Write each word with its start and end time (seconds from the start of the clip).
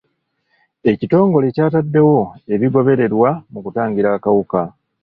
Ekitongole 0.91 1.47
ky'ataddewo 1.55 2.21
ebigobererwa 2.53 3.29
mu 3.51 3.59
kutangira 3.65 4.09
akawuka. 4.17 4.61